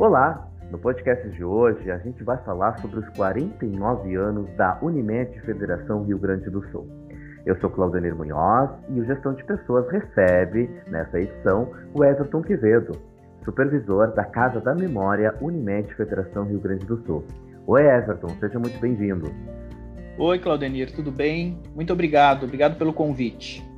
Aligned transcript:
Olá! 0.00 0.50
No 0.70 0.78
podcast 0.78 1.28
de 1.28 1.44
hoje 1.44 1.90
a 1.90 1.98
gente 1.98 2.24
vai 2.24 2.38
falar 2.38 2.78
sobre 2.78 3.00
os 3.00 3.08
49 3.10 4.14
anos 4.16 4.48
da 4.56 4.78
Unimed 4.80 5.38
Federação 5.42 6.04
Rio 6.04 6.18
Grande 6.18 6.48
do 6.48 6.66
Sul. 6.70 6.88
Eu 7.44 7.54
sou 7.60 7.68
Claudenir 7.68 8.16
Munhoz 8.16 8.70
e 8.88 8.98
o 8.98 9.04
Gestão 9.04 9.34
de 9.34 9.44
Pessoas 9.44 9.86
recebe, 9.90 10.70
nessa 10.86 11.20
edição, 11.20 11.70
o 11.92 12.02
Everton 12.02 12.40
Quevedo, 12.40 12.92
supervisor 13.44 14.14
da 14.14 14.24
Casa 14.24 14.58
da 14.58 14.74
Memória 14.74 15.34
Unimed 15.38 15.94
Federação 15.94 16.46
Rio 16.46 16.60
Grande 16.60 16.86
do 16.86 16.96
Sul. 17.04 17.22
Oi 17.66 17.82
Everton, 17.82 18.30
seja 18.40 18.58
muito 18.58 18.80
bem-vindo. 18.80 19.30
Oi 20.16 20.38
Claudenir, 20.38 20.90
tudo 20.96 21.12
bem? 21.12 21.60
Muito 21.74 21.92
obrigado, 21.92 22.44
obrigado 22.44 22.78
pelo 22.78 22.94
convite. 22.94 23.69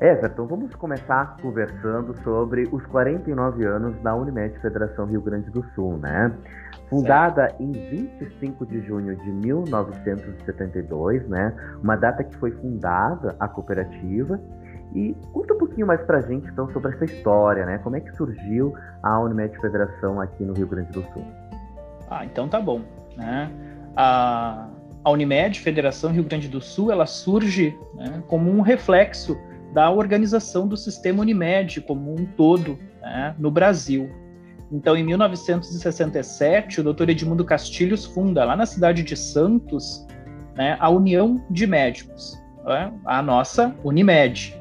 Everton, 0.00 0.46
vamos 0.46 0.74
começar 0.76 1.36
conversando 1.42 2.16
sobre 2.22 2.66
os 2.72 2.86
49 2.86 3.66
anos 3.66 3.94
da 4.00 4.14
Unimed 4.14 4.58
Federação 4.60 5.04
Rio 5.04 5.20
Grande 5.20 5.50
do 5.50 5.62
Sul, 5.74 5.98
né? 5.98 6.32
Fundada 6.88 7.48
certo. 7.50 7.62
em 7.62 7.70
25 7.70 8.64
de 8.64 8.80
junho 8.80 9.14
de 9.14 9.30
1972, 9.30 11.28
né? 11.28 11.54
Uma 11.82 11.96
data 11.96 12.24
que 12.24 12.34
foi 12.38 12.50
fundada 12.50 13.36
a 13.38 13.46
cooperativa. 13.46 14.40
E 14.94 15.14
conta 15.34 15.52
um 15.52 15.58
pouquinho 15.58 15.86
mais 15.86 16.00
pra 16.00 16.22
gente, 16.22 16.48
então, 16.48 16.72
sobre 16.72 16.94
essa 16.94 17.04
história, 17.04 17.66
né? 17.66 17.76
Como 17.76 17.94
é 17.94 18.00
que 18.00 18.10
surgiu 18.16 18.74
a 19.02 19.20
Unimed 19.20 19.54
Federação 19.60 20.18
aqui 20.18 20.42
no 20.44 20.54
Rio 20.54 20.66
Grande 20.66 20.92
do 20.92 21.02
Sul? 21.12 21.26
Ah, 22.08 22.24
então 22.24 22.48
tá 22.48 22.58
bom, 22.58 22.80
né? 23.18 23.50
A, 23.94 24.66
a 25.04 25.10
Unimed 25.10 25.60
Federação 25.60 26.10
Rio 26.10 26.24
Grande 26.24 26.48
do 26.48 26.62
Sul, 26.62 26.90
ela 26.90 27.04
surge 27.04 27.78
né, 27.94 28.22
como 28.28 28.50
um 28.50 28.62
reflexo 28.62 29.38
da 29.72 29.90
organização 29.90 30.66
do 30.66 30.76
sistema 30.76 31.22
Unimed 31.22 31.80
como 31.82 32.12
um 32.12 32.24
todo 32.24 32.78
né, 33.00 33.34
no 33.38 33.50
Brasil. 33.50 34.10
Então, 34.72 34.96
em 34.96 35.04
1967, 35.04 36.80
o 36.80 36.92
Dr. 36.92 37.10
Edmundo 37.10 37.44
Castilhos 37.44 38.04
funda, 38.04 38.44
lá 38.44 38.56
na 38.56 38.66
cidade 38.66 39.02
de 39.02 39.16
Santos, 39.16 40.06
né, 40.56 40.76
a 40.78 40.88
União 40.88 41.44
de 41.50 41.66
Médicos, 41.66 42.40
né, 42.64 42.92
a 43.04 43.20
nossa 43.20 43.74
Unimed. 43.82 44.60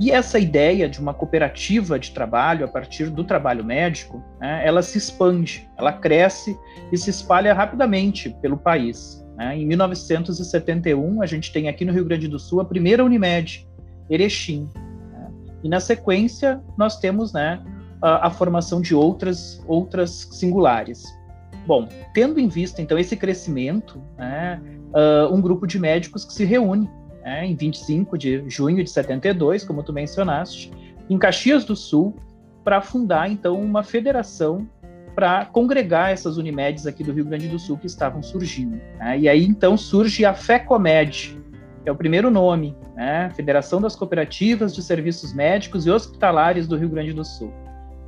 E 0.00 0.10
essa 0.10 0.38
ideia 0.38 0.88
de 0.88 0.98
uma 0.98 1.14
cooperativa 1.14 1.96
de 1.96 2.10
trabalho 2.10 2.64
a 2.64 2.68
partir 2.68 3.08
do 3.10 3.22
trabalho 3.22 3.64
médico, 3.64 4.20
né, 4.40 4.60
ela 4.66 4.82
se 4.82 4.98
expande, 4.98 5.68
ela 5.78 5.92
cresce 5.92 6.58
e 6.90 6.98
se 6.98 7.10
espalha 7.10 7.54
rapidamente 7.54 8.36
pelo 8.42 8.56
país. 8.56 9.24
Né. 9.36 9.58
Em 9.58 9.66
1971, 9.66 11.22
a 11.22 11.26
gente 11.26 11.52
tem 11.52 11.68
aqui 11.68 11.84
no 11.84 11.92
Rio 11.92 12.04
Grande 12.04 12.26
do 12.26 12.38
Sul 12.38 12.60
a 12.60 12.64
primeira 12.64 13.04
Unimed, 13.04 13.68
Erechim. 14.12 14.68
Né? 15.10 15.30
E 15.64 15.68
na 15.68 15.80
sequência 15.80 16.60
nós 16.76 16.98
temos 16.98 17.32
né, 17.32 17.62
a, 18.00 18.26
a, 18.26 18.30
formação 18.30 18.80
de 18.80 18.94
outras, 18.94 19.62
outras 19.66 20.28
singulares. 20.32 21.04
Bom, 21.66 21.88
tendo 22.12 22.40
em 22.40 22.48
vista 22.48 22.82
então 22.82 22.98
esse 22.98 23.16
crescimento, 23.16 24.02
né, 24.18 24.60
uh, 24.92 25.32
um 25.32 25.40
grupo 25.40 25.66
de 25.66 25.78
médicos 25.78 26.24
que 26.24 26.32
se 26.32 26.44
reúne 26.44 26.90
né, 27.22 27.46
em 27.46 27.54
25 27.54 28.18
de 28.18 28.44
junho 28.48 28.82
de 28.82 28.90
72, 28.90 29.64
como 29.64 29.82
tu 29.82 29.92
mencionaste, 29.92 30.72
em 31.08 31.18
Caxias 31.18 31.64
do 31.64 31.76
Sul, 31.76 32.16
para 32.64 32.80
fundar 32.80 33.30
então 33.30 33.60
uma 33.60 33.82
federação 33.82 34.68
para 35.14 35.44
congregar 35.44 36.10
essas 36.10 36.36
Unimedes 36.36 36.86
aqui 36.86 37.04
do 37.04 37.12
Rio 37.12 37.24
Grande 37.24 37.48
do 37.48 37.58
Sul 37.58 37.76
que 37.76 37.86
estavam 37.86 38.22
surgindo. 38.22 38.80
Né? 38.98 39.20
E 39.20 39.28
aí 39.28 39.44
então 39.44 39.76
surge 39.76 40.24
a 40.24 40.32
FECOMED, 40.32 41.38
é 41.84 41.90
o 41.90 41.96
primeiro 41.96 42.30
nome, 42.30 42.76
né? 42.94 43.30
Federação 43.34 43.80
das 43.80 43.96
Cooperativas 43.96 44.74
de 44.74 44.82
Serviços 44.82 45.34
Médicos 45.34 45.86
e 45.86 45.90
Hospitalares 45.90 46.66
do 46.66 46.76
Rio 46.76 46.88
Grande 46.88 47.12
do 47.12 47.24
Sul. 47.24 47.52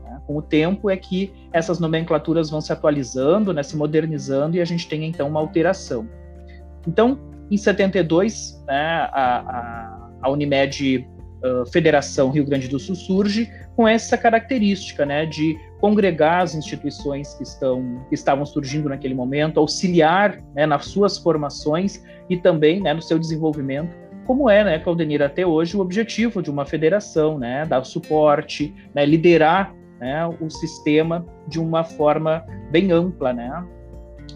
Né? 0.05 0.20
Com 0.27 0.36
o 0.36 0.42
tempo 0.42 0.89
é 0.89 0.97
que 0.97 1.33
essas 1.53 1.78
nomenclaturas 1.80 2.50
vão 2.50 2.61
se 2.61 2.72
atualizando, 2.72 3.52
né, 3.52 3.62
se 3.62 3.77
modernizando 3.77 4.56
e 4.56 4.61
a 4.61 4.64
gente 4.64 4.89
tem 4.89 5.05
então 5.05 5.28
uma 5.28 5.41
alteração. 5.41 6.08
Então, 6.86 7.18
em 7.51 7.57
72, 7.57 8.63
né, 8.67 9.08
a, 9.13 9.40
a, 9.40 10.11
a 10.23 10.30
Unimed 10.30 11.07
uh, 11.45 11.67
Federação 11.71 12.31
Rio 12.31 12.45
Grande 12.45 12.69
do 12.69 12.79
Sul 12.79 12.95
surge 12.95 13.51
com 13.77 13.87
essa 13.87 14.17
característica, 14.17 15.05
né, 15.05 15.27
de 15.27 15.59
congregar 15.81 16.43
as 16.43 16.55
instituições 16.55 17.35
que, 17.35 17.43
estão, 17.43 18.05
que 18.09 18.15
estavam 18.15 18.47
surgindo 18.47 18.89
naquele 18.89 19.15
momento, 19.15 19.61
auxiliar 19.61 20.39
né, 20.55 20.65
nas 20.65 20.87
suas 20.87 21.19
formações 21.19 22.03
e 22.31 22.37
também 22.37 22.81
né, 22.81 22.95
no 22.95 23.03
seu 23.03 23.19
desenvolvimento, 23.19 23.95
como 24.27 24.49
é, 24.49 24.65
né, 24.65 24.79
Claudenir, 24.79 25.23
até 25.23 25.47
hoje 25.47 25.77
o 25.77 25.81
objetivo 25.81 26.43
de 26.43 26.51
uma 26.51 26.65
federação, 26.65 27.39
né, 27.39 27.67
dar 27.67 27.85
suporte, 27.85 28.75
né, 28.95 29.05
liderar 29.05 29.75
né, 30.01 30.27
o 30.41 30.49
sistema 30.49 31.27
de 31.47 31.61
uma 31.61 31.85
forma 31.85 32.45
bem 32.71 32.91
ampla, 32.91 33.33
né. 33.33 33.65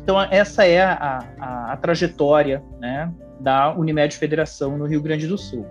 Então 0.02 0.20
essa 0.30 0.66
é 0.66 0.82
a, 0.82 1.24
a, 1.40 1.72
a 1.72 1.76
trajetória, 1.78 2.62
né, 2.78 3.10
da 3.40 3.74
Unimed 3.74 4.14
Federação 4.16 4.76
no 4.76 4.84
Rio 4.84 5.00
Grande 5.00 5.26
do 5.26 5.38
Sul. 5.38 5.64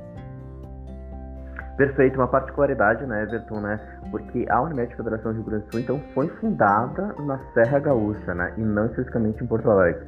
Perfeito, 1.77 2.15
uma 2.15 2.27
particularidade, 2.27 3.05
né, 3.05 3.21
Everton, 3.23 3.61
né? 3.61 3.79
Porque 4.09 4.47
a 4.49 4.61
Unimed 4.63 4.95
Federação 4.95 5.31
Rio 5.31 5.43
Grande 5.43 5.65
do 5.65 5.71
Sul, 5.71 5.79
então, 5.79 6.01
foi 6.15 6.27
fundada 6.39 7.13
na 7.19 7.39
Serra 7.53 7.77
Gaúcha, 7.77 8.33
né? 8.33 8.51
E 8.57 8.61
não 8.61 8.87
especificamente 8.87 9.43
em 9.43 9.47
Porto 9.47 9.69
Alegre. 9.69 10.03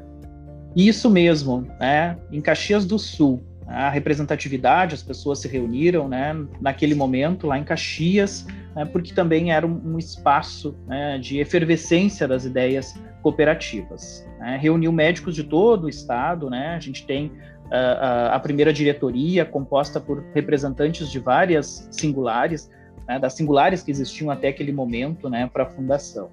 Isso 0.76 1.10
mesmo, 1.10 1.68
né? 1.80 2.18
Em 2.32 2.42
Caxias 2.42 2.86
do 2.86 2.98
Sul. 2.98 3.44
A 3.68 3.88
representatividade, 3.88 4.96
as 4.96 5.04
pessoas 5.04 5.40
se 5.40 5.48
reuniram, 5.48 6.08
né? 6.08 6.36
Naquele 6.60 6.96
momento, 6.96 7.46
lá 7.46 7.60
em 7.60 7.64
Caxias, 7.64 8.48
né, 8.76 8.86
porque 8.86 9.14
também 9.14 9.52
era 9.52 9.66
um, 9.66 9.94
um 9.94 9.98
espaço 10.00 10.76
né, 10.88 11.20
de 11.20 11.40
efervescência 11.40 12.28
das 12.28 12.46
ideias 12.46 13.00
cooperativas. 13.22 14.28
Né? 14.40 14.58
Reuniu 14.60 14.92
médicos 14.92 15.36
de 15.36 15.44
todo 15.44 15.86
o 15.86 15.90
estado, 15.90 16.50
né? 16.50 16.76
A 16.76 16.80
gente 16.80 17.06
tem 17.06 17.32
a, 17.72 18.40
primeira 18.40 18.74
diretoria, 18.74 19.46
composta 19.46 20.00
por 20.00 20.24
representantes 20.34 21.10
de 21.10 21.20
várias 21.20 21.88
singulares, 21.92 22.70
né, 23.08 23.20
das 23.20 23.34
singulares 23.34 23.84
que 23.84 23.92
existiam 23.92 24.30
até 24.30 24.50
aquele 24.50 24.72
momento 24.72 25.30
né, 25.30 25.50
para 25.52 25.64
a 25.64 25.68
fundação. 25.68 26.30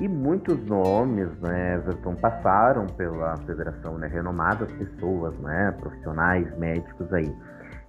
E 0.00 0.08
muitos 0.08 0.58
nomes, 0.66 1.28
né, 1.40 1.74
Everton, 1.76 2.16
passaram 2.16 2.86
pela 2.86 3.36
federação, 3.38 3.96
né, 3.96 4.08
renomadas 4.08 4.70
pessoas, 4.72 5.36
né, 5.38 5.72
profissionais, 5.78 6.58
médicos 6.58 7.12
aí. 7.12 7.32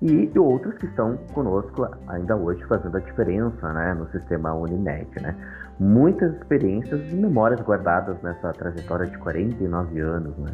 E, 0.01 0.29
e 0.31 0.39
outros 0.39 0.75
que 0.75 0.85
estão 0.85 1.17
conosco 1.33 1.87
ainda 2.07 2.35
hoje 2.35 2.63
fazendo 2.65 2.97
a 2.97 2.99
diferença, 2.99 3.73
né, 3.73 3.95
no 3.95 4.07
sistema 4.11 4.53
Unimed, 4.53 5.09
né. 5.19 5.35
Muitas 5.79 6.31
experiências 6.35 7.01
e 7.11 7.15
memórias 7.15 7.59
guardadas 7.61 8.21
nessa 8.21 8.53
trajetória 8.53 9.07
de 9.07 9.17
49 9.17 9.99
anos, 9.99 10.37
né. 10.37 10.53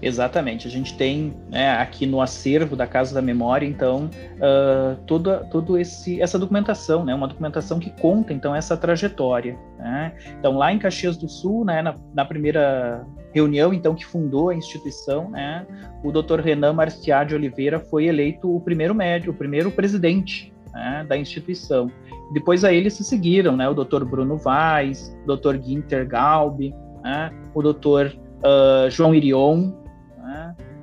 Exatamente, 0.00 0.68
a 0.68 0.70
gente 0.70 0.96
tem 0.96 1.34
né, 1.50 1.72
aqui 1.72 2.06
no 2.06 2.20
acervo 2.20 2.76
da 2.76 2.86
Casa 2.86 3.12
da 3.12 3.20
Memória, 3.20 3.66
então, 3.66 4.08
uh, 4.36 4.96
toda 5.06 5.38
todo 5.50 5.76
esse, 5.76 6.22
essa 6.22 6.38
documentação, 6.38 7.04
né, 7.04 7.12
uma 7.12 7.26
documentação 7.26 7.80
que 7.80 7.90
conta, 8.00 8.32
então, 8.32 8.54
essa 8.54 8.76
trajetória. 8.76 9.58
Né? 9.76 10.12
Então, 10.38 10.56
lá 10.56 10.72
em 10.72 10.78
Caxias 10.78 11.16
do 11.16 11.28
Sul, 11.28 11.64
né, 11.64 11.82
na, 11.82 11.96
na, 12.14 12.24
primeira 12.24 13.04
reunião, 13.34 13.74
então, 13.74 13.92
que 13.92 14.06
fundou 14.06 14.50
a 14.50 14.54
instituição, 14.54 15.30
né, 15.30 15.66
o 16.04 16.12
Dr. 16.12 16.40
Renan 16.40 16.74
Marciá 16.74 17.24
de 17.24 17.34
Oliveira 17.34 17.80
foi 17.80 18.06
eleito 18.06 18.54
o 18.54 18.60
primeiro 18.60 18.94
médico, 18.94 19.32
o 19.32 19.36
primeiro 19.36 19.68
presidente 19.72 20.52
né, 20.72 21.04
da 21.08 21.16
instituição. 21.16 21.90
Depois 22.32 22.64
a 22.64 22.72
ele 22.72 22.88
se 22.88 23.02
seguiram, 23.02 23.56
né, 23.56 23.68
o 23.68 23.74
Dr. 23.74 24.04
Bruno 24.04 24.36
Vaz, 24.36 25.12
o 25.26 25.36
Dr. 25.36 25.60
Ginter 25.60 26.06
Galbi, 26.06 26.72
né, 27.02 27.32
o 27.52 27.62
Dr. 27.62 28.14
Uh, 28.38 28.88
João 28.90 29.12
Irion? 29.12 29.72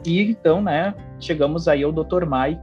E 0.06 0.32
então, 0.32 0.62
né, 0.62 0.94
chegamos 1.20 1.68
aí 1.68 1.84
ao 1.84 1.92
Dr. 1.92 2.26
Mai, 2.26 2.60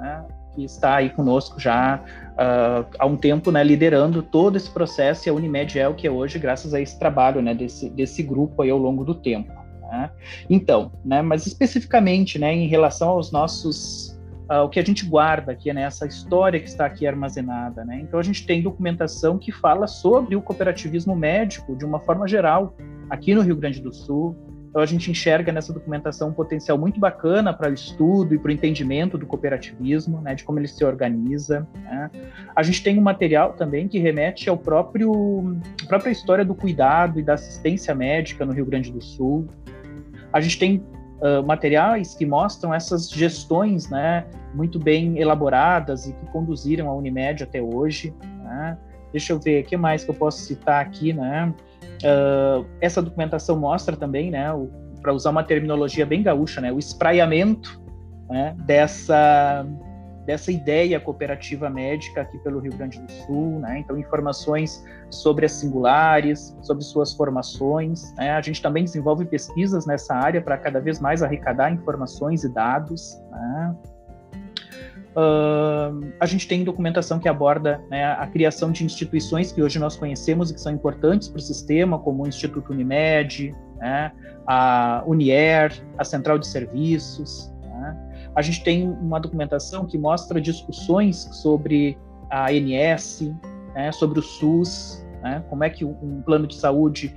né, 0.00 0.24
que 0.54 0.64
está 0.64 0.96
aí 0.96 1.10
conosco 1.10 1.60
já 1.60 2.00
uh, 2.32 2.86
há 2.98 3.06
um 3.06 3.16
tempo, 3.16 3.50
né, 3.50 3.62
liderando 3.62 4.22
todo 4.22 4.56
esse 4.56 4.70
processo 4.70 5.28
e 5.28 5.30
a 5.30 5.34
Unimed 5.34 5.78
é 5.78 5.88
o 5.88 5.94
que 5.94 6.06
é 6.06 6.10
hoje, 6.10 6.38
graças 6.38 6.72
a 6.74 6.80
esse 6.80 6.98
trabalho, 6.98 7.42
né, 7.42 7.54
desse, 7.54 7.90
desse 7.90 8.22
grupo 8.22 8.62
aí 8.62 8.70
ao 8.70 8.78
longo 8.78 9.04
do 9.04 9.14
tempo. 9.14 9.52
Né? 9.82 10.10
Então, 10.48 10.92
né, 11.04 11.22
mas 11.22 11.46
especificamente, 11.46 12.38
né, 12.38 12.52
em 12.52 12.66
relação 12.66 13.10
aos 13.10 13.30
nossos 13.30 14.14
Uh, 14.48 14.62
o 14.62 14.68
que 14.68 14.78
a 14.78 14.84
gente 14.84 15.04
guarda 15.04 15.50
aqui, 15.50 15.72
né, 15.72 15.82
essa 15.82 16.06
história 16.06 16.60
que 16.60 16.68
está 16.68 16.86
aqui 16.86 17.04
armazenada. 17.04 17.84
Né? 17.84 17.98
Então, 18.00 18.20
a 18.20 18.22
gente 18.22 18.46
tem 18.46 18.62
documentação 18.62 19.38
que 19.38 19.50
fala 19.50 19.88
sobre 19.88 20.36
o 20.36 20.40
cooperativismo 20.40 21.16
médico 21.16 21.74
de 21.74 21.84
uma 21.84 21.98
forma 21.98 22.28
geral, 22.28 22.76
aqui 23.10 23.34
no 23.34 23.40
Rio 23.40 23.56
Grande 23.56 23.80
do 23.80 23.92
Sul, 23.92 24.36
então 24.76 24.82
a 24.82 24.86
gente 24.86 25.10
enxerga 25.10 25.50
nessa 25.50 25.72
documentação 25.72 26.28
um 26.28 26.34
potencial 26.34 26.76
muito 26.76 27.00
bacana 27.00 27.50
para 27.50 27.70
o 27.70 27.72
estudo 27.72 28.34
e 28.34 28.38
para 28.38 28.50
o 28.50 28.52
entendimento 28.52 29.16
do 29.16 29.24
cooperativismo, 29.24 30.20
né, 30.20 30.34
de 30.34 30.44
como 30.44 30.58
ele 30.58 30.68
se 30.68 30.84
organiza. 30.84 31.66
Né. 31.82 32.10
A 32.54 32.62
gente 32.62 32.82
tem 32.82 32.98
um 32.98 33.00
material 33.00 33.54
também 33.54 33.88
que 33.88 33.98
remete 33.98 34.50
ao 34.50 34.58
próprio 34.58 35.56
à 35.82 35.86
própria 35.86 36.10
história 36.10 36.44
do 36.44 36.54
cuidado 36.54 37.18
e 37.18 37.22
da 37.22 37.32
assistência 37.32 37.94
médica 37.94 38.44
no 38.44 38.52
Rio 38.52 38.66
Grande 38.66 38.92
do 38.92 39.00
Sul. 39.00 39.48
A 40.30 40.42
gente 40.42 40.58
tem 40.58 40.84
uh, 41.22 41.42
materiais 41.46 42.14
que 42.14 42.26
mostram 42.26 42.74
essas 42.74 43.08
gestões, 43.08 43.88
né, 43.88 44.26
muito 44.54 44.78
bem 44.78 45.18
elaboradas 45.18 46.06
e 46.06 46.12
que 46.12 46.26
conduziram 46.26 46.90
a 46.90 46.94
Unimed 46.94 47.42
até 47.42 47.62
hoje. 47.62 48.12
Né. 48.44 48.76
deixa 49.10 49.32
eu 49.32 49.40
ver, 49.40 49.64
o 49.64 49.66
que 49.66 49.74
mais 49.78 50.04
que 50.04 50.10
eu 50.10 50.14
posso 50.14 50.40
citar 50.40 50.82
aqui, 50.82 51.14
né? 51.14 51.54
Uh, 52.02 52.66
essa 52.80 53.00
documentação 53.02 53.58
mostra 53.58 53.96
também, 53.96 54.30
né, 54.30 54.46
para 55.00 55.12
usar 55.12 55.30
uma 55.30 55.44
terminologia 55.44 56.04
bem 56.04 56.22
gaúcha, 56.22 56.60
né, 56.60 56.72
o 56.72 56.78
espraiamento 56.78 57.80
né, 58.28 58.54
dessa 58.66 59.64
dessa 60.26 60.50
ideia 60.50 60.98
cooperativa 60.98 61.70
médica 61.70 62.22
aqui 62.22 62.36
pelo 62.38 62.58
Rio 62.58 62.76
Grande 62.76 63.00
do 63.00 63.10
Sul, 63.10 63.60
né? 63.60 63.78
Então 63.78 63.96
informações 63.96 64.84
sobre 65.08 65.46
as 65.46 65.52
singulares, 65.52 66.54
sobre 66.62 66.82
suas 66.82 67.14
formações. 67.14 68.12
Né? 68.16 68.32
A 68.32 68.40
gente 68.42 68.60
também 68.60 68.82
desenvolve 68.82 69.24
pesquisas 69.24 69.86
nessa 69.86 70.14
área 70.16 70.42
para 70.42 70.58
cada 70.58 70.80
vez 70.80 70.98
mais 70.98 71.22
arrecadar 71.22 71.70
informações 71.70 72.42
e 72.42 72.48
dados. 72.52 73.22
Né? 73.30 73.76
Uh, 75.16 76.12
a 76.20 76.26
gente 76.26 76.46
tem 76.46 76.62
documentação 76.62 77.18
que 77.18 77.26
aborda 77.26 77.80
né, 77.90 78.04
a 78.04 78.26
criação 78.26 78.70
de 78.70 78.84
instituições 78.84 79.50
que 79.50 79.62
hoje 79.62 79.78
nós 79.78 79.96
conhecemos 79.96 80.50
e 80.50 80.54
que 80.54 80.60
são 80.60 80.70
importantes 80.72 81.26
para 81.28 81.38
o 81.38 81.40
sistema, 81.40 81.98
como 81.98 82.24
o 82.24 82.28
Instituto 82.28 82.70
Unimed, 82.70 83.54
né, 83.78 84.12
a 84.46 85.02
Unier, 85.06 85.72
a 85.96 86.04
Central 86.04 86.38
de 86.38 86.46
Serviços. 86.46 87.50
Né. 87.62 87.96
A 88.34 88.42
gente 88.42 88.62
tem 88.62 88.90
uma 88.90 89.18
documentação 89.18 89.86
que 89.86 89.96
mostra 89.96 90.38
discussões 90.38 91.16
sobre 91.32 91.96
a 92.28 92.50
ANS, 92.50 93.32
né, 93.74 93.90
sobre 93.92 94.18
o 94.18 94.22
SUS, 94.22 95.02
né, 95.22 95.42
como 95.48 95.64
é 95.64 95.70
que 95.70 95.82
um 95.82 96.20
plano 96.26 96.46
de 96.46 96.56
saúde 96.56 97.16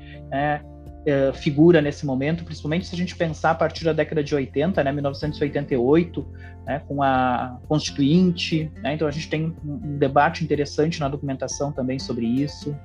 é, 1.06 1.32
figura 1.34 1.82
nesse 1.82 2.06
momento, 2.06 2.44
principalmente 2.44 2.86
se 2.86 2.94
a 2.94 2.98
gente 2.98 3.16
pensar 3.16 3.52
a 3.52 3.56
partir 3.56 3.86
da 3.86 3.94
década 3.94 4.24
de 4.24 4.36
80, 4.36 4.84
né, 4.84 4.92
1988, 4.92 6.28
né, 6.66 6.82
com 6.88 7.02
a 7.02 7.58
Constituinte, 7.68 8.72
né, 8.84 8.94
então 8.94 9.08
a 9.08 9.12
gente 9.12 9.30
tem 9.30 9.56
um, 9.66 9.72
um, 9.72 9.98
debate 9.98 10.44
interessante 10.44 11.00
na 11.00 11.08
documentação 11.08 11.72
também 11.72 12.00
sobre 12.00 12.26
isso. 12.26 12.76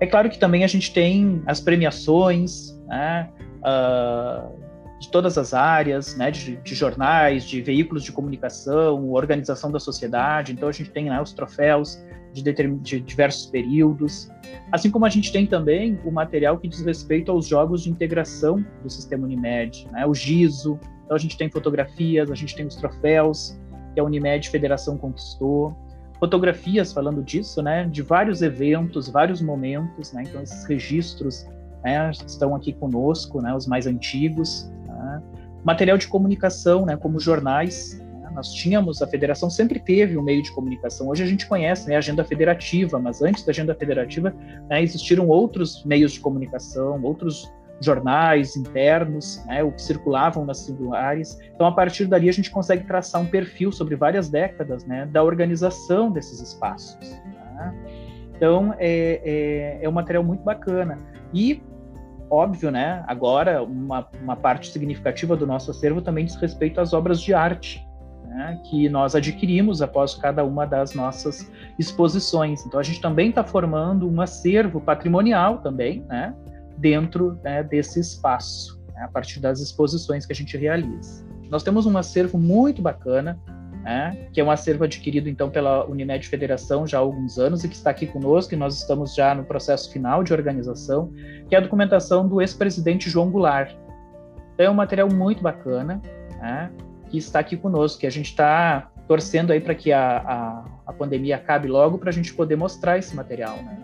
É 0.00 0.06
claro 0.06 0.28
que 0.28 0.38
também 0.38 0.64
a 0.64 0.66
gente 0.66 0.92
tem 0.92 1.42
as 1.46 1.60
premiações, 1.60 2.78
né, 2.86 3.30
uh, 3.62 4.66
de 4.98 5.10
todas 5.10 5.36
as 5.36 5.52
áreas, 5.52 6.16
né, 6.16 6.30
de, 6.30 6.56
de, 6.56 6.74
jornais, 6.74 7.44
de 7.44 7.60
veículos 7.60 8.02
de 8.02 8.12
comunicação, 8.12 9.10
organização 9.10 9.70
da 9.70 9.78
sociedade. 9.78 10.52
Então 10.52 10.68
a 10.68 10.72
gente 10.72 10.90
tem 10.90 11.10
né, 11.10 11.20
os 11.20 11.32
troféus 11.32 11.98
de, 12.42 12.52
de, 12.52 13.00
diversos 13.00 13.46
períodos, 13.46 14.30
assim 14.72 14.90
como 14.90 15.04
a 15.04 15.08
gente 15.08 15.32
tem 15.32 15.46
também 15.46 15.98
o 16.04 16.10
material 16.10 16.58
que 16.58 16.68
diz 16.68 16.80
respeito 16.80 17.30
aos 17.30 17.46
jogos 17.46 17.82
de 17.82 17.90
integração 17.90 18.64
do 18.82 18.90
sistema 18.90 19.24
Unimed, 19.24 19.88
né, 19.92 20.06
o 20.06 20.14
GISO. 20.14 20.78
Então 21.04 21.16
a 21.16 21.20
gente 21.20 21.36
tem 21.36 21.50
fotografias, 21.50 22.30
a 22.30 22.34
gente 22.34 22.54
tem 22.54 22.66
os 22.66 22.76
troféus 22.76 23.58
que 23.94 24.00
a 24.00 24.04
Unimed 24.04 24.48
Federação 24.50 24.98
conquistou, 24.98 25.76
fotografias 26.18 26.92
falando 26.92 27.22
disso, 27.22 27.62
né, 27.62 27.84
de 27.84 28.02
vários 28.02 28.42
eventos, 28.42 29.08
vários 29.08 29.40
momentos, 29.40 30.12
né, 30.12 30.24
então 30.26 30.42
esses 30.42 30.64
registros 30.64 31.46
né, 31.84 32.10
estão 32.26 32.54
aqui 32.54 32.72
conosco, 32.72 33.40
né, 33.40 33.54
os 33.54 33.66
mais 33.66 33.86
antigos. 33.86 34.70
Né? 34.86 35.22
Material 35.64 35.96
de 35.96 36.08
comunicação, 36.08 36.84
né, 36.84 36.96
como 36.96 37.18
jornais. 37.20 38.00
Nós 38.36 38.52
tínhamos, 38.52 39.00
a 39.00 39.06
federação 39.06 39.48
sempre 39.48 39.80
teve 39.80 40.18
um 40.18 40.22
meio 40.22 40.42
de 40.42 40.52
comunicação. 40.52 41.08
Hoje 41.08 41.22
a 41.22 41.26
gente 41.26 41.46
conhece 41.46 41.88
né, 41.88 41.94
a 41.94 41.98
agenda 41.98 42.22
federativa, 42.22 42.98
mas 42.98 43.22
antes 43.22 43.42
da 43.42 43.50
agenda 43.50 43.74
federativa 43.74 44.34
né, 44.68 44.82
existiram 44.82 45.26
outros 45.26 45.82
meios 45.86 46.12
de 46.12 46.20
comunicação, 46.20 47.02
outros 47.02 47.50
jornais 47.80 48.54
internos, 48.54 49.42
né, 49.46 49.64
o 49.64 49.72
que 49.72 49.80
circulavam 49.80 50.44
nas 50.44 50.58
singulares. 50.58 51.38
Então, 51.54 51.66
a 51.66 51.72
partir 51.72 52.04
dali, 52.04 52.28
a 52.28 52.32
gente 52.32 52.50
consegue 52.50 52.84
traçar 52.84 53.22
um 53.22 53.26
perfil 53.26 53.72
sobre 53.72 53.96
várias 53.96 54.28
décadas 54.28 54.84
né, 54.84 55.06
da 55.06 55.24
organização 55.24 56.10
desses 56.10 56.38
espaços. 56.38 57.10
Né? 57.54 57.74
Então, 58.36 58.74
é, 58.78 59.22
é, 59.24 59.78
é 59.80 59.88
um 59.88 59.92
material 59.92 60.22
muito 60.22 60.44
bacana. 60.44 60.98
E 61.32 61.62
óbvio, 62.30 62.70
né? 62.70 63.02
Agora, 63.06 63.62
uma, 63.62 64.06
uma 64.22 64.36
parte 64.36 64.70
significativa 64.70 65.34
do 65.36 65.46
nosso 65.46 65.70
acervo 65.70 66.02
também 66.02 66.26
diz 66.26 66.36
respeito 66.36 66.80
às 66.80 66.92
obras 66.92 67.20
de 67.20 67.32
arte, 67.32 67.85
né, 68.36 68.60
que 68.64 68.86
nós 68.90 69.14
adquirimos 69.14 69.80
após 69.80 70.14
cada 70.14 70.44
uma 70.44 70.66
das 70.66 70.94
nossas 70.94 71.50
exposições. 71.78 72.66
Então, 72.66 72.78
a 72.78 72.82
gente 72.82 73.00
também 73.00 73.30
está 73.30 73.42
formando 73.42 74.06
um 74.06 74.20
acervo 74.20 74.78
patrimonial 74.78 75.58
também, 75.58 76.04
né, 76.06 76.34
dentro 76.76 77.40
né, 77.42 77.62
desse 77.62 77.98
espaço, 77.98 78.78
né, 78.94 79.04
a 79.04 79.08
partir 79.08 79.40
das 79.40 79.58
exposições 79.60 80.26
que 80.26 80.34
a 80.34 80.36
gente 80.36 80.54
realiza. 80.54 81.24
Nós 81.48 81.62
temos 81.62 81.86
um 81.86 81.96
acervo 81.96 82.36
muito 82.36 82.82
bacana, 82.82 83.40
né, 83.82 84.28
que 84.34 84.40
é 84.40 84.44
um 84.44 84.50
acervo 84.50 84.84
adquirido 84.84 85.30
então 85.30 85.48
pela 85.48 85.86
Unimed 85.86 86.28
Federação 86.28 86.86
já 86.86 86.98
há 86.98 87.00
alguns 87.00 87.38
anos 87.38 87.64
e 87.64 87.68
que 87.68 87.74
está 87.74 87.88
aqui 87.88 88.06
conosco, 88.06 88.52
e 88.52 88.56
nós 88.56 88.76
estamos 88.76 89.14
já 89.14 89.34
no 89.34 89.44
processo 89.44 89.90
final 89.90 90.22
de 90.22 90.34
organização, 90.34 91.10
que 91.48 91.54
é 91.54 91.58
a 91.58 91.62
documentação 91.62 92.28
do 92.28 92.42
ex-presidente 92.42 93.08
João 93.08 93.30
Goulart. 93.30 93.74
Então 94.52 94.66
é 94.66 94.70
um 94.70 94.74
material 94.74 95.08
muito 95.10 95.42
bacana, 95.42 96.02
né, 96.38 96.70
que 97.08 97.18
está 97.18 97.40
aqui 97.40 97.56
conosco, 97.56 98.00
que 98.00 98.06
a 98.06 98.10
gente 98.10 98.26
está 98.26 98.90
torcendo 99.06 99.52
aí 99.52 99.60
para 99.60 99.74
que 99.74 99.92
a, 99.92 100.18
a, 100.18 100.64
a, 100.86 100.92
pandemia 100.92 101.36
acabe 101.36 101.68
logo 101.68 101.98
para 101.98 102.10
a 102.10 102.12
gente 102.12 102.34
poder 102.34 102.56
mostrar 102.56 102.98
esse 102.98 103.14
material, 103.14 103.56
né? 103.56 103.78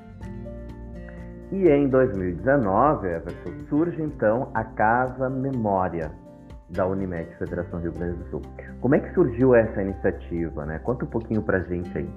E 1.52 1.68
em 1.68 1.88
2019, 1.88 3.06
Everton, 3.06 3.52
surge 3.68 4.02
então 4.02 4.50
a 4.54 4.64
Casa 4.64 5.28
Memória, 5.28 6.10
da 6.70 6.86
Unimed, 6.86 7.28
Federação 7.38 7.78
Rio 7.80 7.92
Grande 7.92 8.16
do 8.16 8.30
Sul. 8.30 8.42
Como 8.80 8.94
é 8.94 9.00
que 9.00 9.12
surgiu 9.12 9.54
essa 9.54 9.82
iniciativa, 9.82 10.64
né? 10.64 10.78
Conta 10.78 11.04
um 11.04 11.08
pouquinho 11.08 11.42
pra 11.42 11.60
gente 11.60 11.96
aí. 11.96 12.08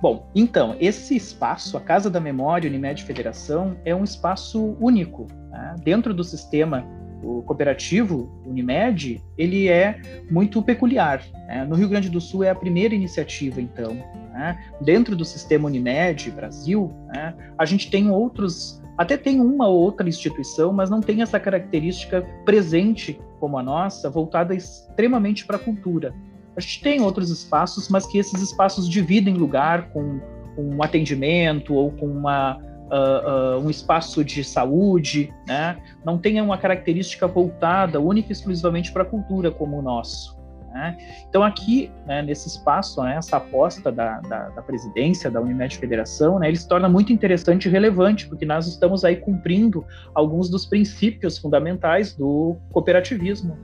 Bom, 0.00 0.30
então, 0.34 0.76
esse 0.80 1.14
espaço, 1.14 1.76
a 1.76 1.80
Casa 1.80 2.08
da 2.08 2.20
Memória 2.20 2.68
Unimed 2.70 3.04
Federação, 3.04 3.76
é 3.84 3.94
um 3.94 4.04
espaço 4.04 4.76
único. 4.80 5.26
Né? 5.50 5.74
Dentro 5.82 6.14
do 6.14 6.24
sistema 6.24 6.86
o 7.22 7.42
cooperativo 7.42 8.30
Unimed, 8.46 9.22
ele 9.36 9.68
é 9.68 10.00
muito 10.30 10.62
peculiar. 10.62 11.22
Né? 11.46 11.64
No 11.64 11.74
Rio 11.76 11.88
Grande 11.88 12.08
do 12.08 12.20
Sul 12.20 12.44
é 12.44 12.50
a 12.50 12.54
primeira 12.54 12.94
iniciativa, 12.94 13.60
então. 13.60 13.94
Né? 14.32 14.58
Dentro 14.80 15.14
do 15.14 15.24
sistema 15.24 15.66
Unimed 15.68 16.30
Brasil, 16.30 16.92
né? 17.14 17.34
a 17.58 17.64
gente 17.64 17.90
tem 17.90 18.10
outros 18.10 18.80
até 19.00 19.16
tem 19.16 19.40
uma 19.40 19.66
ou 19.66 19.80
outra 19.80 20.06
instituição, 20.06 20.74
mas 20.74 20.90
não 20.90 21.00
tem 21.00 21.22
essa 21.22 21.40
característica 21.40 22.20
presente 22.44 23.18
como 23.38 23.56
a 23.56 23.62
nossa, 23.62 24.10
voltada 24.10 24.54
extremamente 24.54 25.46
para 25.46 25.56
a 25.56 25.58
cultura. 25.58 26.14
A 26.54 26.60
gente 26.60 26.82
tem 26.82 27.00
outros 27.00 27.30
espaços, 27.30 27.88
mas 27.88 28.06
que 28.06 28.18
esses 28.18 28.42
espaços 28.42 28.86
dividem 28.86 29.32
lugar 29.32 29.88
com, 29.92 30.20
um 30.58 30.82
atendimento 30.82 31.72
ou 31.72 31.90
com 31.92 32.06
uma, 32.06 32.60
uh, 32.90 33.58
uh, 33.58 33.64
um 33.64 33.70
espaço 33.70 34.24
de 34.24 34.42
saúde, 34.42 35.32
né? 35.46 35.78
não 36.04 36.18
tem 36.18 36.40
uma 36.40 36.58
característica 36.58 37.26
voltada 37.26 38.00
única 38.00 38.30
e 38.30 38.32
exclusivamente 38.32 38.92
para 38.92 39.02
a 39.02 39.06
cultura 39.06 39.50
como 39.50 39.78
o 39.78 39.82
nosso. 39.82 40.40
Né? 40.72 40.96
Então, 41.28 41.42
aqui, 41.42 41.90
né, 42.06 42.22
nesse 42.22 42.46
espaço, 42.46 43.02
né, 43.02 43.16
essa 43.16 43.38
aposta 43.38 43.90
da, 43.90 44.20
da, 44.20 44.50
da, 44.50 44.62
presidência 44.62 45.28
da 45.28 45.40
Unimed 45.40 45.76
Federação, 45.76 46.38
né, 46.38 46.46
ele 46.46 46.56
se 46.56 46.68
torna 46.68 46.88
muito 46.88 47.12
interessante 47.12 47.66
e 47.66 47.70
relevante, 47.70 48.28
porque 48.28 48.46
nós 48.46 48.68
estamos 48.68 49.04
aí 49.04 49.16
cumprindo 49.16 49.84
alguns 50.14 50.48
dos 50.48 50.64
princípios 50.64 51.38
fundamentais 51.38 52.14
do 52.14 52.56
cooperativismo. 52.70 53.58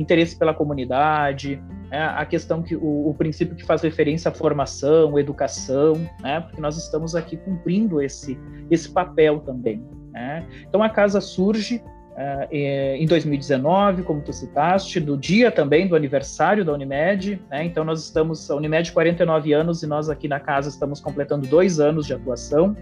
Interesse 0.00 0.36
pela 0.36 0.54
comunidade, 0.54 1.62
né, 1.90 2.02
a 2.16 2.24
questão 2.24 2.62
que 2.62 2.74
o, 2.74 3.10
o, 3.10 3.14
princípio 3.14 3.54
que 3.54 3.64
faz 3.64 3.82
referência 3.82 4.30
à 4.30 4.32
formação, 4.32 5.18
educação, 5.18 5.94
né, 6.20 6.40
porque 6.40 6.60
nós 6.60 6.76
estamos 6.78 7.14
aqui 7.14 7.36
cumprindo 7.36 8.00
esse, 8.00 8.38
esse 8.70 8.88
papel 8.88 9.40
também. 9.40 9.84
Né? 10.10 10.46
Então, 10.66 10.82
a 10.82 10.88
casa 10.88 11.20
surge 11.20 11.82
Uh, 12.10 12.52
em 12.52 13.06
2019, 13.06 14.02
como 14.02 14.20
tu 14.20 14.30
citaste, 14.30 15.00
do 15.00 15.16
dia 15.16 15.50
também 15.50 15.86
do 15.86 15.96
aniversário 15.96 16.64
da 16.64 16.72
Unimed, 16.72 17.40
né? 17.48 17.64
então 17.64 17.82
nós 17.82 18.04
estamos, 18.04 18.50
a 18.50 18.56
Unimed 18.56 18.92
49 18.92 19.52
anos 19.54 19.82
e 19.82 19.86
nós 19.86 20.10
aqui 20.10 20.28
na 20.28 20.38
casa 20.38 20.68
estamos 20.68 21.00
completando 21.00 21.46
dois 21.46 21.80
anos 21.80 22.06
de 22.06 22.12
atuação, 22.12 22.76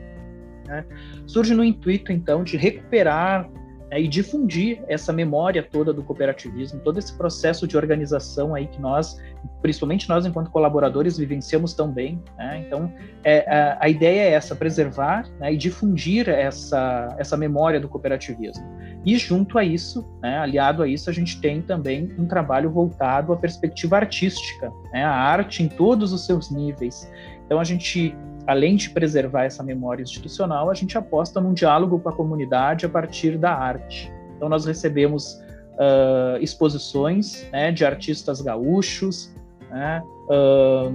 né? 0.67 0.85
surge 1.25 1.55
no 1.55 1.63
intuito 1.63 2.11
então 2.11 2.43
de 2.43 2.57
recuperar 2.57 3.49
né, 3.91 4.01
e 4.01 4.09
difundir 4.09 4.83
essa 4.87 5.13
memória 5.13 5.63
toda 5.63 5.93
do 5.93 6.03
cooperativismo, 6.03 6.81
todo 6.81 6.99
esse 6.99 7.17
processo 7.17 7.67
de 7.67 7.77
organização 7.77 8.55
aí 8.55 8.67
que 8.67 8.81
nós, 8.81 9.21
principalmente 9.63 10.09
nós 10.09 10.27
enquanto 10.27 10.51
colaboradores, 10.51 11.17
vivenciamos 11.19 11.75
tão 11.75 11.91
bem. 11.91 12.23
Né? 12.37 12.65
Então, 12.67 12.93
é, 13.25 13.49
a, 13.49 13.79
a, 13.85 13.89
ideia 13.89 14.23
é 14.23 14.31
essa, 14.33 14.55
preservar 14.55 15.29
né, 15.39 15.53
e 15.53 15.57
difundir 15.57 16.29
essa, 16.29 17.15
essa 17.19 17.37
memória 17.37 17.81
do 17.81 17.89
cooperativismo. 17.89 18.65
E 19.05 19.17
junto 19.17 19.59
a 19.59 19.65
isso, 19.65 20.09
né, 20.21 20.39
aliado 20.39 20.83
a 20.83 20.89
isso, 20.89 21.09
a 21.09 21.13
gente 21.13 21.41
tem 21.41 21.63
também 21.63 22.15
um 22.19 22.27
trabalho 22.27 22.71
voltado 22.71 23.33
à 23.33 23.37
perspectiva 23.37 23.97
artística, 23.97 24.71
né, 24.93 25.05
a 25.05 25.15
arte 25.15 25.63
em 25.63 25.69
todos 25.69 26.13
os 26.13 26.27
seus 26.27 26.51
níveis. 26.51 27.11
Então, 27.47 27.59
a 27.59 27.65
gente 27.65 28.15
além 28.49 28.77
de 28.77 28.89
preservar 28.89 29.45
essa 29.45 29.63
memória 29.63 30.03
institucional, 30.03 30.71
a 30.71 30.75
gente 30.75 30.97
aposta 30.97 31.39
num 31.39 31.53
diálogo 31.53 32.01
com 32.01 32.09
a 32.09 32.13
comunidade 32.13 32.87
a 32.87 32.89
partir 32.89 33.37
da 33.37 33.53
arte. 33.53 34.11
Então, 34.35 34.49
nós 34.49 34.65
recebemos 34.65 35.35
uh, 35.75 36.41
exposições 36.41 37.47
né, 37.53 37.71
de 37.71 37.85
artistas 37.85 38.41
gaúchos, 38.41 39.35
né, 39.71 40.03
uh, 40.31 40.91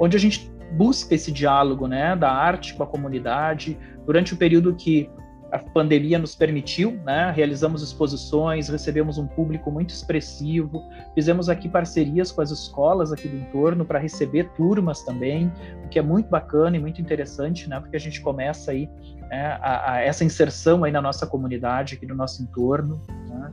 onde 0.00 0.16
a 0.16 0.20
gente 0.20 0.50
busca 0.72 1.14
esse 1.14 1.30
diálogo, 1.30 1.86
né, 1.86 2.16
da 2.16 2.32
arte 2.32 2.72
com 2.72 2.82
a 2.82 2.86
comunidade. 2.86 3.78
Durante 4.06 4.32
o 4.32 4.36
período 4.38 4.74
que 4.74 5.10
a 5.50 5.58
pandemia 5.58 6.18
nos 6.18 6.34
permitiu, 6.34 6.98
né? 7.04 7.30
realizamos 7.30 7.82
exposições, 7.82 8.68
recebemos 8.68 9.16
um 9.16 9.26
público 9.26 9.70
muito 9.70 9.90
expressivo, 9.90 10.82
fizemos 11.14 11.48
aqui 11.48 11.68
parcerias 11.68 12.32
com 12.32 12.40
as 12.40 12.50
escolas 12.50 13.12
aqui 13.12 13.28
do 13.28 13.36
entorno 13.36 13.84
para 13.84 13.98
receber 13.98 14.50
turmas 14.56 15.02
também, 15.04 15.52
o 15.84 15.88
que 15.88 15.98
é 15.98 16.02
muito 16.02 16.28
bacana 16.28 16.76
e 16.76 16.80
muito 16.80 17.00
interessante, 17.00 17.68
né? 17.68 17.78
porque 17.78 17.96
a 17.96 18.00
gente 18.00 18.20
começa 18.20 18.72
aí 18.72 18.88
né, 19.28 19.58
a, 19.60 19.92
a 19.92 20.00
essa 20.00 20.24
inserção 20.24 20.82
aí 20.82 20.90
na 20.90 21.00
nossa 21.00 21.26
comunidade, 21.26 21.94
aqui 21.94 22.06
no 22.06 22.14
nosso 22.14 22.42
entorno. 22.42 23.00
Né? 23.28 23.52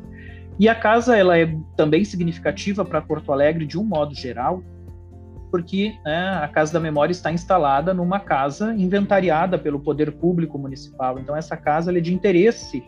E 0.59 0.67
a 0.67 0.75
casa 0.75 1.15
ela 1.15 1.37
é 1.37 1.55
também 1.75 2.03
significativa 2.03 2.83
para 2.83 3.01
Porto 3.01 3.31
Alegre 3.31 3.65
de 3.65 3.77
um 3.77 3.83
modo 3.83 4.15
geral, 4.15 4.63
porque 5.53 5.99
né, 6.03 6.29
a 6.41 6.47
Casa 6.47 6.73
da 6.73 6.79
Memória 6.79 7.11
está 7.11 7.31
instalada 7.31 7.93
numa 7.93 8.19
casa 8.19 8.73
inventariada 8.73 9.55
pelo 9.55 9.79
poder 9.79 10.11
público 10.13 10.57
municipal. 10.57 11.19
Então, 11.19 11.37
essa 11.37 11.55
casa 11.55 11.95
é 11.95 12.01
de 12.01 12.11
interesse 12.11 12.83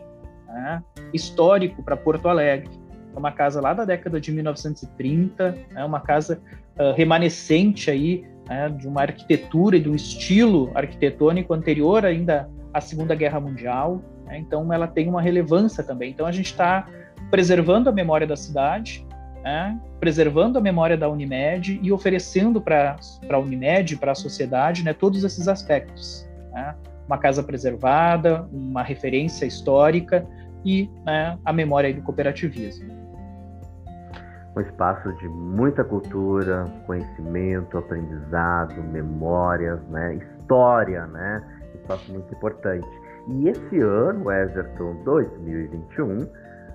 né, 0.48 0.82
histórico 1.14 1.80
para 1.80 1.96
Porto 1.96 2.28
Alegre. 2.28 2.68
É 3.14 3.16
uma 3.16 3.30
casa 3.30 3.60
lá 3.60 3.72
da 3.72 3.84
década 3.84 4.20
de 4.20 4.32
1930, 4.32 5.44
é 5.44 5.74
né, 5.74 5.84
uma 5.84 6.00
casa 6.00 6.42
uh, 6.76 6.90
remanescente 6.90 7.88
aí 7.88 8.24
né, 8.48 8.68
de 8.68 8.88
uma 8.88 9.02
arquitetura 9.02 9.76
e 9.76 9.80
de 9.80 9.88
um 9.88 9.94
estilo 9.94 10.72
arquitetônico 10.74 11.54
anterior 11.54 12.04
ainda 12.04 12.50
à 12.74 12.80
Segunda 12.80 13.14
Guerra 13.14 13.38
Mundial. 13.38 14.02
Né, 14.24 14.38
então, 14.40 14.72
ela 14.72 14.88
tem 14.88 15.08
uma 15.08 15.22
relevância 15.22 15.84
também. 15.84 16.10
Então, 16.10 16.26
a 16.26 16.32
gente 16.32 16.46
está 16.46 16.88
preservando 17.30 17.88
a 17.88 17.92
memória 17.92 18.26
da 18.26 18.34
cidade, 18.34 19.05
né, 19.46 19.80
preservando 20.00 20.58
a 20.58 20.60
memória 20.60 20.96
da 20.96 21.08
Unimed 21.08 21.78
e 21.80 21.92
oferecendo 21.92 22.60
para 22.60 22.96
a 23.30 23.38
Unimed, 23.38 23.96
para 23.96 24.10
a 24.10 24.14
sociedade, 24.14 24.82
né, 24.82 24.92
todos 24.92 25.22
esses 25.22 25.46
aspectos. 25.46 26.28
Né, 26.52 26.74
uma 27.06 27.16
casa 27.16 27.44
preservada, 27.44 28.42
uma 28.52 28.82
referência 28.82 29.46
histórica 29.46 30.26
e 30.64 30.90
né, 31.04 31.38
a 31.44 31.52
memória 31.52 31.94
do 31.94 32.02
cooperativismo. 32.02 32.92
Um 34.56 34.60
espaço 34.60 35.12
de 35.18 35.28
muita 35.28 35.84
cultura, 35.84 36.64
conhecimento, 36.84 37.78
aprendizado, 37.78 38.82
memórias, 38.82 39.80
né, 39.90 40.16
história, 40.16 41.06
né, 41.06 41.40
um 41.72 41.78
espaço 41.82 42.12
muito 42.12 42.34
importante. 42.34 42.88
E 43.28 43.48
esse 43.48 43.78
ano, 43.78 44.28
Everton 44.28 44.96
2021, 45.04 46.26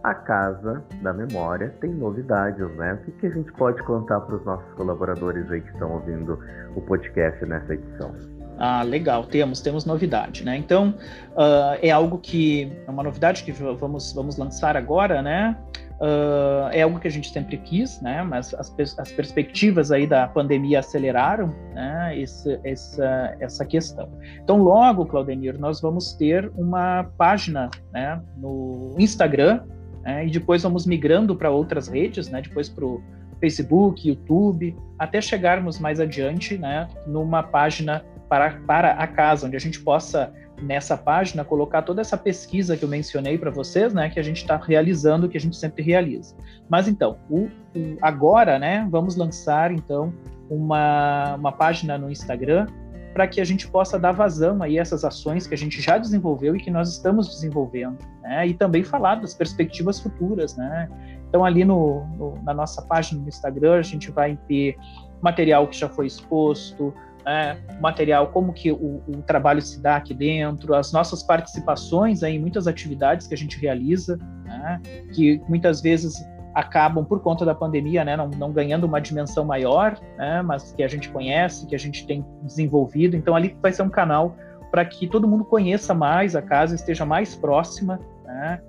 a 0.03 0.13
Casa 0.13 0.83
da 1.01 1.13
Memória 1.13 1.73
tem 1.79 1.91
novidades, 1.91 2.67
né? 2.75 2.93
O 3.07 3.11
que, 3.11 3.27
a 3.27 3.29
gente 3.29 3.51
pode 3.53 3.81
contar 3.83 4.19
para 4.21 4.35
os 4.35 4.45
nossos 4.45 4.73
colaboradores 4.73 5.49
aí 5.51 5.61
que 5.61 5.69
estão 5.69 5.91
ouvindo 5.91 6.39
o 6.75 6.81
podcast 6.81 7.45
nessa 7.45 7.73
edição? 7.73 8.15
Ah, 8.57 8.83
legal, 8.83 9.25
temos, 9.25 9.61
temos 9.61 9.85
novidade, 9.85 10.43
né? 10.43 10.57
Então, 10.57 10.95
uh, 11.31 11.77
é 11.81 11.89
algo 11.89 12.17
que, 12.17 12.71
é 12.87 12.91
uma 12.91 13.03
novidade 13.03 13.43
que 13.43 13.51
vamos, 13.51 14.13
vamos 14.13 14.37
lançar 14.37 14.75
agora, 14.75 15.21
né? 15.21 15.57
Uh, 15.99 16.67
é 16.71 16.81
algo 16.81 16.99
que 16.99 17.07
a 17.07 17.11
gente 17.11 17.31
sempre 17.31 17.57
quis, 17.57 18.01
né? 18.01 18.23
Mas 18.23 18.55
as, 18.55 18.73
as 18.97 19.11
perspectivas 19.11 19.91
aí 19.91 20.07
da 20.07 20.27
pandemia 20.27 20.79
aceleraram, 20.79 21.53
né? 21.73 22.17
Esse, 22.17 22.59
essa, 22.63 23.35
essa 23.39 23.65
questão. 23.65 24.09
Então, 24.43 24.57
logo, 24.57 25.05
Claudenir, 25.05 25.59
nós 25.59 25.79
vamos 25.79 26.13
ter 26.13 26.51
uma 26.55 27.03
página, 27.17 27.69
né? 27.93 28.19
No 28.37 28.95
Instagram, 28.97 29.61
né? 30.03 30.25
e 30.25 30.31
depois 30.31 30.63
vamos 30.63 30.85
migrando 30.85 31.35
para 31.35 31.49
outras 31.49 31.87
redes, 31.87 32.29
né? 32.29 32.41
depois 32.41 32.69
para 32.69 32.85
o 32.85 33.01
Facebook, 33.39 34.07
YouTube, 34.07 34.75
até 34.99 35.19
chegarmos 35.19 35.79
mais 35.79 35.99
adiante 35.99 36.57
né? 36.57 36.87
numa 37.07 37.41
página 37.43 38.03
para, 38.29 38.51
para 38.65 38.91
a 38.91 39.07
casa, 39.07 39.47
onde 39.47 39.55
a 39.55 39.59
gente 39.59 39.79
possa, 39.79 40.31
nessa 40.61 40.95
página, 40.95 41.43
colocar 41.43 41.81
toda 41.81 42.01
essa 42.01 42.17
pesquisa 42.17 42.77
que 42.77 42.83
eu 42.83 42.89
mencionei 42.89 43.37
para 43.37 43.49
vocês, 43.49 43.93
né? 43.93 44.09
que 44.09 44.19
a 44.19 44.23
gente 44.23 44.37
está 44.37 44.57
realizando, 44.57 45.27
que 45.27 45.37
a 45.37 45.41
gente 45.41 45.55
sempre 45.55 45.83
realiza. 45.83 46.35
Mas 46.69 46.87
então, 46.87 47.17
o, 47.29 47.49
o, 47.75 47.97
agora, 48.01 48.57
né, 48.57 48.87
vamos 48.89 49.15
lançar 49.15 49.71
então 49.71 50.13
uma, 50.49 51.35
uma 51.35 51.51
página 51.51 51.97
no 51.97 52.09
Instagram 52.11 52.67
para 53.13 53.27
que 53.27 53.41
a 53.41 53.43
gente 53.43 53.67
possa 53.67 53.99
dar 53.99 54.11
vazão 54.11 54.61
aí 54.63 54.79
a 54.79 54.81
essas 54.81 55.03
ações 55.03 55.45
que 55.45 55.53
a 55.53 55.57
gente 55.57 55.81
já 55.81 55.97
desenvolveu 55.97 56.55
e 56.55 56.59
que 56.59 56.71
nós 56.71 56.89
estamos 56.89 57.27
desenvolvendo, 57.27 57.97
né? 58.21 58.47
E 58.47 58.53
também 58.53 58.83
falar 58.83 59.15
das 59.15 59.33
perspectivas 59.33 59.99
futuras, 59.99 60.55
né? 60.55 60.89
Então 61.27 61.45
ali 61.45 61.63
no, 61.63 62.05
no, 62.17 62.43
na 62.43 62.53
nossa 62.53 62.81
página 62.81 63.21
no 63.21 63.27
Instagram 63.27 63.79
a 63.79 63.81
gente 63.81 64.11
vai 64.11 64.37
ter 64.47 64.75
material 65.21 65.67
que 65.67 65.77
já 65.77 65.87
foi 65.87 66.07
exposto, 66.07 66.93
né? 67.25 67.57
material 67.79 68.27
como 68.27 68.53
que 68.53 68.71
o, 68.71 69.01
o, 69.07 69.21
trabalho 69.21 69.61
se 69.61 69.79
dá 69.79 69.95
aqui 69.95 70.13
dentro, 70.13 70.73
as 70.73 70.91
nossas 70.91 71.23
participações 71.23 72.23
em 72.23 72.39
muitas 72.39 72.67
atividades 72.67 73.27
que 73.27 73.33
a 73.33 73.37
gente 73.37 73.59
realiza, 73.59 74.17
né? 74.43 74.81
que 75.13 75.41
muitas 75.47 75.81
vezes 75.81 76.15
acabam, 76.53 77.05
por 77.05 77.21
conta 77.21 77.45
da 77.45 77.55
pandemia, 77.55 78.03
né, 78.03 78.17
não, 78.17 78.27
não 78.29 78.51
ganhando 78.51 78.85
uma 78.85 78.99
dimensão 78.99 79.45
maior, 79.45 79.97
né, 80.17 80.41
mas 80.41 80.73
que 80.73 80.83
a 80.83 80.87
gente 80.87 81.09
conhece, 81.09 81.65
que 81.65 81.75
a 81.75 81.79
gente 81.79 82.05
tem 82.05 82.25
desenvolvido. 82.43 83.15
Então, 83.15 83.35
ali 83.35 83.55
vai 83.61 83.71
ser 83.71 83.83
um 83.83 83.89
canal 83.89 84.35
para 84.69 84.85
que 84.85 85.07
todo 85.07 85.27
mundo 85.27 85.45
conheça 85.45 85.93
mais 85.93 86.35
a 86.35 86.41
casa, 86.41 86.75
esteja 86.75 87.05
mais 87.05 87.35
próxima, 87.35 87.99
né, 88.25 88.61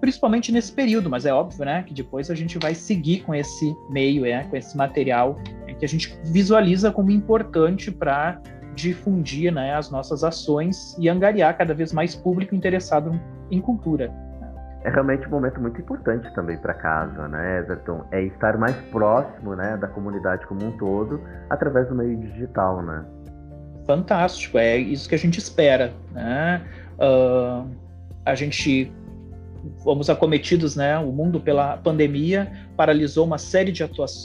principalmente 0.00 0.50
nesse 0.50 0.72
período, 0.72 1.10
mas 1.10 1.26
é 1.26 1.32
óbvio, 1.32 1.64
né, 1.64 1.82
que 1.82 1.92
depois 1.92 2.30
a 2.30 2.34
gente 2.34 2.58
vai 2.58 2.74
seguir 2.74 3.20
com 3.20 3.34
esse 3.34 3.74
meio, 3.90 4.24
é, 4.24 4.44
com 4.44 4.56
esse 4.56 4.76
material 4.76 5.36
é, 5.66 5.74
que 5.74 5.84
a 5.84 5.88
gente 5.88 6.16
visualiza 6.24 6.90
como 6.90 7.10
importante 7.10 7.90
para 7.90 8.40
difundir, 8.74 9.52
né, 9.52 9.74
as 9.74 9.90
nossas 9.90 10.22
ações 10.22 10.96
e 10.98 11.08
angariar 11.08 11.56
cada 11.58 11.74
vez 11.74 11.92
mais 11.92 12.14
público 12.14 12.54
interessado 12.54 13.20
em 13.50 13.60
cultura 13.60 14.29
é 14.84 14.90
realmente 14.90 15.26
um 15.26 15.30
momento 15.30 15.60
muito 15.60 15.80
importante 15.80 16.32
também 16.34 16.56
para 16.56 16.74
casa, 16.74 17.28
né, 17.28 17.58
Everton? 17.58 18.04
É 18.10 18.22
estar 18.22 18.56
mais 18.56 18.74
próximo, 18.90 19.54
né, 19.54 19.76
da 19.76 19.86
comunidade 19.88 20.46
como 20.46 20.64
um 20.64 20.72
todo 20.78 21.20
através 21.50 21.88
do 21.88 21.94
meio 21.94 22.16
digital, 22.18 22.82
né? 22.82 23.04
Fantástico, 23.86 24.56
é 24.56 24.76
isso 24.76 25.08
que 25.08 25.14
a 25.14 25.18
gente 25.18 25.38
espera, 25.38 25.92
né? 26.12 26.62
Uh, 26.98 27.68
a 28.24 28.34
gente 28.34 28.92
fomos 29.82 30.08
acometidos, 30.08 30.76
né? 30.76 30.98
O 30.98 31.12
mundo 31.12 31.40
pela 31.40 31.76
pandemia 31.76 32.50
paralisou 32.76 33.26
uma 33.26 33.38
série 33.38 33.72
de 33.72 33.84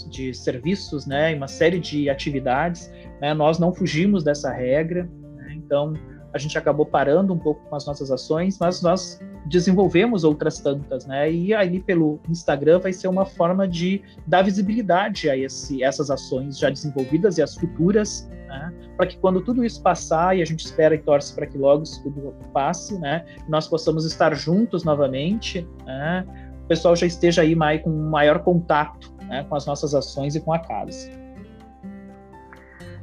de 0.10 0.34
serviços, 0.34 1.06
né? 1.06 1.36
Uma 1.36 1.48
série 1.48 1.80
de 1.80 2.10
atividades. 2.10 2.92
Né? 3.22 3.34
Nós 3.34 3.60
não 3.60 3.74
fugimos 3.74 4.24
dessa 4.24 4.52
regra, 4.52 5.10
né? 5.36 5.54
então 5.56 5.94
a 6.36 6.38
gente 6.38 6.58
acabou 6.58 6.86
parando 6.86 7.34
um 7.34 7.38
pouco 7.38 7.62
com 7.70 7.76
as 7.78 7.86
nossas 7.86 8.12
ações, 8.12 8.60
mas 8.60 8.82
nós 8.82 9.22
desenvolvemos 9.46 10.26
outras 10.26 10.60
tantas, 10.60 11.06
né? 11.06 11.32
E 11.32 11.54
aí 11.54 11.80
pelo 11.80 12.20
Instagram 12.30 12.80
vai 12.80 12.92
ser 12.92 13.08
uma 13.08 13.26
forma 13.26 13.66
de 13.66 14.02
dar 14.28 14.42
visibilidade 14.42 15.30
a 15.30 15.38
esse, 15.38 15.82
essas 15.82 16.12
ações 16.12 16.60
já 16.60 16.70
desenvolvidas 16.70 17.38
e 17.38 17.42
as 17.42 17.56
futuras, 17.56 18.30
né? 18.50 18.74
Para 18.98 19.08
que 19.08 19.18
quando 19.18 19.40
tudo 19.40 19.64
isso 19.64 19.82
passar 19.82 20.38
e 20.38 20.42
a 20.42 20.46
gente 20.46 20.66
espera 20.66 20.94
e 20.94 20.98
torce 20.98 21.34
para 21.34 21.48
que 21.48 21.58
logo 21.58 21.84
isso 21.84 22.04
tudo 22.04 22.36
passe, 22.52 23.00
né? 23.00 23.24
Nós 23.48 23.70
possamos 23.70 24.06
estar 24.06 24.36
juntos 24.36 24.84
novamente, 24.84 25.66
né? 25.86 26.26
O 26.66 26.68
pessoal 26.68 26.98
já 26.98 27.08
esteja 27.08 27.44
aí 27.44 27.56
mais 27.56 27.82
com 27.82 27.90
um 27.90 28.10
maior 28.10 28.40
contato 28.40 29.16
né? 29.28 29.46
com 29.48 29.56
as 29.56 29.66
nossas 29.66 29.94
ações 29.94 30.36
e 30.36 30.42
com 30.42 30.54
a 30.54 30.60
casa. 30.60 31.10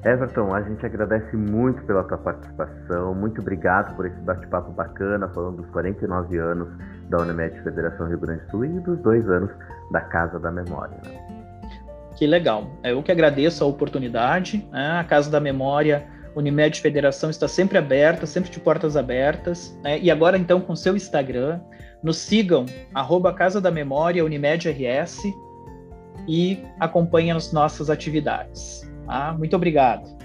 Everton, 0.04 0.52
a 0.52 0.60
gente 0.62 0.84
agradece 0.84 1.36
muito 1.36 1.80
pela 1.84 2.02
tua 2.02 2.18
participação, 2.18 3.14
muito 3.14 3.40
obrigado 3.40 3.94
por 3.94 4.04
esse 4.04 4.18
bate-papo 4.22 4.72
bacana, 4.72 5.28
falando 5.28 5.58
dos 5.62 5.70
49 5.70 6.38
anos 6.38 6.68
da 7.08 7.18
Unimed 7.18 7.62
Federação 7.62 8.08
Rio 8.08 8.18
Grande 8.18 8.44
do 8.46 8.50
Sul 8.50 8.64
e 8.64 8.80
dos 8.80 8.98
dois 8.98 9.28
anos 9.28 9.50
da 9.92 10.00
Casa 10.00 10.40
da 10.40 10.50
Memória. 10.50 10.98
Né? 11.04 11.20
Que 12.16 12.26
legal, 12.26 12.68
eu 12.82 13.00
que 13.00 13.12
agradeço 13.12 13.62
a 13.62 13.66
oportunidade, 13.68 14.68
né? 14.72 14.98
a 14.98 15.04
Casa 15.04 15.30
da 15.30 15.38
Memória 15.38 16.04
Unimed 16.34 16.80
Federação 16.80 17.30
está 17.30 17.46
sempre 17.46 17.78
aberta, 17.78 18.26
sempre 18.26 18.50
de 18.50 18.58
portas 18.58 18.96
abertas, 18.96 19.78
né? 19.84 20.00
e 20.00 20.10
agora 20.10 20.36
então 20.36 20.60
com 20.60 20.74
seu 20.74 20.96
Instagram, 20.96 21.60
nos 22.02 22.16
sigam, 22.16 22.66
arroba 22.92 23.32
Casa 23.32 23.60
da 23.60 23.70
Memória 23.70 24.24
Unimed 24.24 24.68
RS, 24.68 25.22
e 26.26 26.64
acompanhem 26.80 27.32
as 27.32 27.52
nossas 27.52 27.88
atividades. 27.88 28.91
Ah, 29.06 29.34
muito 29.36 29.54
obrigado. 29.56 30.22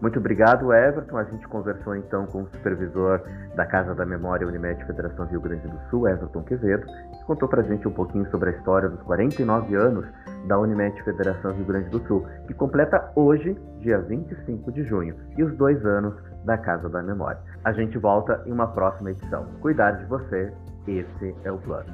Muito 0.00 0.18
obrigado, 0.18 0.72
Everton. 0.72 1.18
A 1.18 1.24
gente 1.24 1.46
conversou 1.46 1.94
então 1.94 2.26
com 2.26 2.42
o 2.42 2.48
supervisor 2.48 3.20
da 3.54 3.66
Casa 3.66 3.94
da 3.94 4.06
Memória 4.06 4.46
Unimed 4.46 4.82
Federação 4.86 5.26
Rio 5.26 5.40
Grande 5.40 5.68
do 5.68 5.78
Sul, 5.90 6.08
Everton 6.08 6.42
Quevedo, 6.42 6.86
que 6.86 7.24
contou 7.26 7.48
pra 7.48 7.62
gente 7.62 7.86
um 7.86 7.92
pouquinho 7.92 8.28
sobre 8.30 8.50
a 8.50 8.52
história 8.52 8.88
dos 8.88 9.02
49 9.02 9.74
anos 9.74 10.06
da 10.46 10.58
Unimed 10.58 11.02
Federação 11.02 11.52
Rio 11.52 11.66
Grande 11.66 11.90
do 11.90 12.00
Sul, 12.06 12.26
que 12.46 12.54
completa 12.54 13.12
hoje, 13.14 13.54
dia 13.80 13.98
25 13.98 14.72
de 14.72 14.84
junho, 14.84 15.14
e 15.36 15.42
os 15.42 15.54
dois 15.58 15.84
anos 15.84 16.14
da 16.44 16.56
Casa 16.56 16.88
da 16.88 17.02
Memória. 17.02 17.38
A 17.62 17.72
gente 17.72 17.98
volta 17.98 18.42
em 18.46 18.52
uma 18.52 18.68
próxima 18.68 19.10
edição. 19.10 19.44
Cuidar 19.60 19.92
de 19.92 20.06
você, 20.06 20.50
esse 20.88 21.34
é 21.44 21.52
o 21.52 21.58
plano. 21.58 21.90